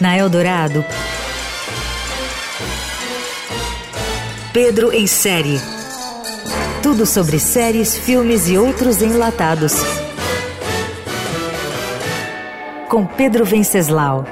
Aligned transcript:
Na 0.00 0.16
Eldorado, 0.16 0.84
Pedro 4.52 4.92
em 4.92 5.06
série. 5.06 5.58
Tudo 6.82 7.04
sobre 7.04 7.38
séries, 7.38 7.96
filmes 7.96 8.48
e 8.48 8.56
outros 8.56 9.02
enlatados. 9.02 9.74
Com 12.88 13.06
Pedro 13.06 13.44
Venceslau. 13.44 14.24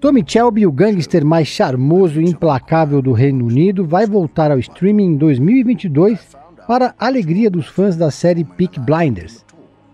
Tommy 0.00 0.24
Shelby, 0.26 0.66
o 0.66 0.72
gangster 0.72 1.24
mais 1.24 1.48
charmoso 1.48 2.20
e 2.20 2.24
implacável 2.24 3.00
do 3.00 3.12
Reino 3.12 3.46
Unido, 3.46 3.86
vai 3.86 4.06
voltar 4.06 4.50
ao 4.50 4.58
streaming 4.58 5.12
em 5.12 5.16
2022 5.16 6.45
para 6.66 6.94
a 6.98 7.06
alegria 7.06 7.48
dos 7.48 7.68
fãs 7.68 7.96
da 7.96 8.10
série 8.10 8.44
Peak 8.44 8.80
Blinders. 8.80 9.44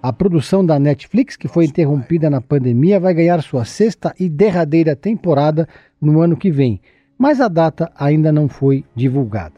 A 0.03 0.13
produção 0.13 0.65
da 0.65 0.79
Netflix, 0.79 1.37
que 1.37 1.47
foi 1.47 1.67
interrompida 1.67 2.31
na 2.31 2.41
pandemia, 2.41 2.99
vai 2.99 3.15
ganhar 3.15 3.43
sua 3.43 3.65
sexta 3.65 4.15
e 4.19 4.29
derradeira 4.29 4.97
temporada 4.97 5.69
no 6.01 6.21
ano 6.21 6.37
que 6.37 6.51
vem, 6.51 6.81
mas 7.19 7.41
a 7.41 7.47
data 7.47 7.93
ainda 7.95 8.33
não 8.33 8.49
foi 8.49 8.85
divulgada. 8.97 9.55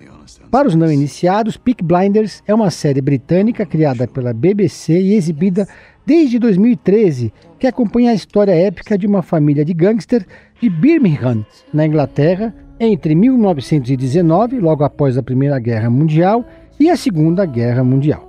Para 0.51 0.69
os 0.69 0.75
não 0.75 0.91
iniciados, 0.91 1.57
Peak 1.57 1.83
Blinders 1.83 2.43
é 2.47 2.55
uma 2.55 2.71
série 2.71 3.01
britânica 3.01 3.65
criada 3.65 4.07
pela 4.07 4.35
BBC 4.35 5.01
e 5.01 5.15
exibida 5.15 5.67
desde 6.05 6.39
2013, 6.39 7.33
que 7.59 7.67
acompanha 7.67 8.11
a 8.11 8.15
história 8.15 8.53
épica 8.53 8.99
de 8.99 9.07
uma 9.07 9.23
família 9.23 9.65
de 9.65 9.73
gangster 9.73 10.27
de 10.61 10.69
Birmingham, 10.69 11.47
na 11.73 11.87
Inglaterra, 11.87 12.55
entre 12.79 13.15
1919, 13.15 14.59
logo 14.59 14.85
após 14.85 15.17
a 15.17 15.23
Primeira 15.23 15.59
Guerra 15.59 15.89
Mundial, 15.89 16.45
e 16.85 16.91
a 16.91 16.97
Segunda 16.99 17.47
Guerra 17.47 17.83
Mundial. 17.83 18.29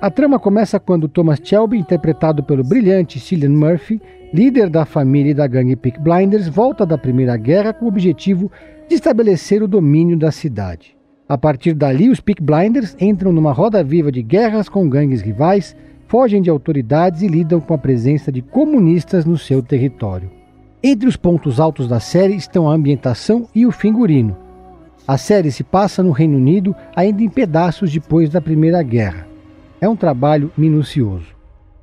A 0.00 0.10
trama 0.10 0.38
começa 0.38 0.80
quando 0.80 1.06
Thomas 1.06 1.38
Shelby, 1.44 1.76
interpretado 1.76 2.42
pelo 2.42 2.64
brilhante 2.64 3.20
Cillian 3.20 3.50
Murphy, 3.50 4.00
líder 4.32 4.70
da 4.70 4.86
família 4.86 5.32
e 5.32 5.34
da 5.34 5.46
gangue 5.46 5.76
Peak 5.76 6.00
Blinders, 6.00 6.48
volta 6.48 6.86
da 6.86 6.96
Primeira 6.96 7.36
Guerra 7.36 7.74
com 7.74 7.84
o 7.84 7.88
objetivo 7.88 8.50
de 8.88 8.94
estabelecer 8.94 9.62
o 9.62 9.68
domínio 9.68 10.18
da 10.18 10.32
cidade. 10.32 10.96
A 11.28 11.36
partir 11.36 11.74
dali, 11.74 12.08
os 12.08 12.20
Peak 12.20 12.42
Blinders 12.42 12.96
entram 12.98 13.34
numa 13.34 13.52
roda 13.52 13.84
viva 13.84 14.10
de 14.10 14.22
guerras 14.22 14.66
com 14.66 14.88
gangues 14.88 15.20
rivais, 15.20 15.76
fogem 16.08 16.40
de 16.40 16.48
autoridades 16.48 17.20
e 17.20 17.28
lidam 17.28 17.60
com 17.60 17.74
a 17.74 17.78
presença 17.78 18.32
de 18.32 18.40
comunistas 18.40 19.26
no 19.26 19.36
seu 19.36 19.62
território. 19.62 20.30
Entre 20.82 21.06
os 21.06 21.16
pontos 21.16 21.60
altos 21.60 21.86
da 21.86 22.00
série 22.00 22.34
estão 22.34 22.66
a 22.66 22.72
ambientação 22.72 23.46
e 23.54 23.66
o 23.66 23.70
figurino. 23.70 24.39
A 25.10 25.18
série 25.18 25.50
se 25.50 25.64
passa 25.64 26.04
no 26.04 26.12
Reino 26.12 26.36
Unido 26.36 26.72
ainda 26.94 27.20
em 27.20 27.28
pedaços 27.28 27.90
depois 27.90 28.30
da 28.30 28.40
Primeira 28.40 28.80
Guerra. 28.80 29.26
É 29.80 29.88
um 29.88 29.96
trabalho 29.96 30.52
minucioso. 30.56 31.26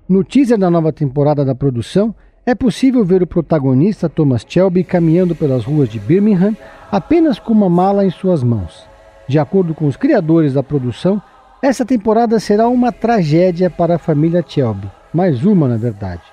No 0.08 0.23
teaser 0.23 0.58
da 0.58 0.70
nova 0.70 0.94
temporada 0.94 1.44
da 1.44 1.53
produção, 1.53 2.16
é 2.45 2.55
possível 2.55 3.03
ver 3.03 3.22
o 3.22 3.28
protagonista 3.28 4.08
Thomas 4.08 4.45
Shelby 4.48 4.81
caminhando 4.81 5.36
pelas 5.36 5.66
ruas 5.66 5.89
de 5.89 6.00
Birmingham 6.00 6.55
apenas 6.89 7.38
com 7.38 7.52
uma 7.52 7.70
mala 7.70 8.05
em 8.05 8.09
suas 8.09 8.42
mãos. 8.42 8.88
De 9.28 9.38
acordo 9.38 9.75
com 9.75 9.88
os 9.88 9.98
criadores 9.98 10.53
da 10.53 10.64
produção, 10.64 11.22
essa 11.61 11.86
temporada 11.86 12.39
será 12.39 12.70
uma 12.70 12.94
tragédia 12.94 13.70
para 13.70 13.95
a 13.95 14.00
família 14.00 14.42
Shelby, 14.48 14.89
mais 15.14 15.44
uma 15.44 15.67
na 15.67 15.75
verdade, 15.75 16.23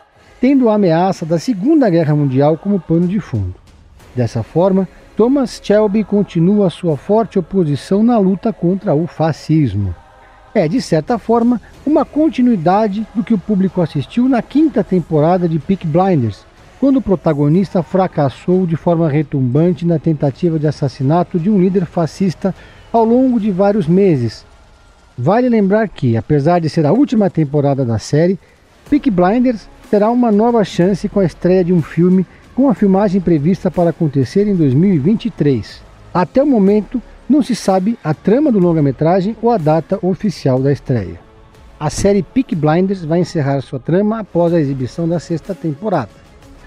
tendo 0.40 0.68
a 0.68 0.76
ameaça 0.76 1.26
da 1.26 1.40
Segunda 1.40 1.90
Guerra 1.90 2.14
Mundial 2.14 2.56
como 2.56 2.78
pano 2.78 3.08
de 3.08 3.18
fundo. 3.18 3.56
Dessa 4.14 4.44
forma, 4.44 4.86
Thomas 5.16 5.60
Shelby 5.62 6.04
continua 6.04 6.70
sua 6.70 6.96
forte 6.96 7.38
oposição 7.38 8.02
na 8.02 8.18
luta 8.18 8.52
contra 8.52 8.94
o 8.94 9.06
fascismo 9.06 9.94
é, 10.54 10.68
de 10.68 10.80
certa 10.80 11.18
forma, 11.18 11.60
uma 11.84 12.04
continuidade 12.04 13.06
do 13.14 13.24
que 13.24 13.34
o 13.34 13.38
público 13.38 13.82
assistiu 13.82 14.28
na 14.28 14.40
quinta 14.40 14.84
temporada 14.84 15.48
de 15.48 15.58
Peak 15.58 15.84
Blinders, 15.86 16.46
quando 16.78 16.98
o 16.98 17.02
protagonista 17.02 17.82
fracassou 17.82 18.64
de 18.64 18.76
forma 18.76 19.08
retumbante 19.08 19.84
na 19.84 19.98
tentativa 19.98 20.58
de 20.58 20.66
assassinato 20.66 21.38
de 21.38 21.50
um 21.50 21.60
líder 21.60 21.86
fascista 21.86 22.54
ao 22.92 23.04
longo 23.04 23.40
de 23.40 23.50
vários 23.50 23.88
meses. 23.88 24.46
Vale 25.18 25.48
lembrar 25.48 25.88
que, 25.88 26.16
apesar 26.16 26.60
de 26.60 26.68
ser 26.68 26.86
a 26.86 26.92
última 26.92 27.28
temporada 27.28 27.84
da 27.84 27.98
série, 27.98 28.38
Peak 28.88 29.10
Blinders 29.10 29.68
terá 29.90 30.10
uma 30.10 30.30
nova 30.30 30.62
chance 30.64 31.08
com 31.08 31.20
a 31.20 31.24
estreia 31.24 31.64
de 31.64 31.72
um 31.72 31.82
filme 31.82 32.24
com 32.54 32.68
a 32.68 32.74
filmagem 32.74 33.20
prevista 33.20 33.70
para 33.70 33.90
acontecer 33.90 34.46
em 34.46 34.54
2023. 34.54 35.82
Até 36.12 36.42
o 36.42 36.46
momento, 36.46 37.02
não 37.28 37.42
se 37.42 37.54
sabe 37.54 37.98
a 38.02 38.14
trama 38.14 38.52
do 38.52 38.58
longa-metragem 38.58 39.36
ou 39.42 39.50
a 39.50 39.56
data 39.56 39.98
oficial 40.02 40.60
da 40.60 40.72
estreia. 40.72 41.18
A 41.78 41.90
série 41.90 42.22
Peak 42.22 42.54
Blinders 42.54 43.04
vai 43.04 43.20
encerrar 43.20 43.60
sua 43.60 43.80
trama 43.80 44.20
após 44.20 44.52
a 44.52 44.60
exibição 44.60 45.08
da 45.08 45.18
sexta 45.18 45.54
temporada, 45.54 46.10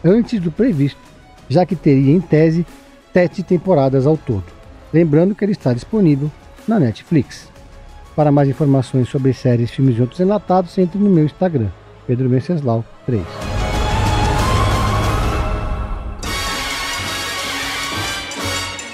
antes 0.04 0.40
do 0.40 0.52
previsto, 0.52 1.00
já 1.48 1.66
que 1.66 1.76
teria 1.76 2.14
em 2.14 2.20
tese 2.20 2.66
sete 3.14 3.42
temporadas 3.42 4.06
ao 4.06 4.18
todo. 4.18 4.44
Lembrando 4.94 5.34
que 5.34 5.44
ele 5.44 5.54
está 5.54 5.74
disponível 5.74 6.30
na 6.68 6.80
Netflix. 6.80 7.50
Para 8.16 8.32
mais 8.32 8.50
informações 8.50 9.10
sobre 9.10 9.34
séries, 9.34 9.72
filmes 9.72 9.98
e 9.98 10.02
outros 10.02 10.20
enlatados, 10.20 10.78
entre 10.78 11.00
no 11.00 11.10
meu 11.10 11.26
Instagram, 11.26 11.70
Pedro 12.06 12.30
Venceslau 12.30 12.84
3. 13.06 13.47